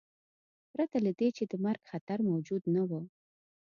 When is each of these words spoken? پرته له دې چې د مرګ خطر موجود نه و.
پرته 0.73 0.97
له 1.05 1.11
دې 1.19 1.29
چې 1.37 1.43
د 1.51 1.53
مرګ 1.65 1.81
خطر 1.91 2.17
موجود 2.29 2.63
نه 2.73 2.81
و. 2.89 2.91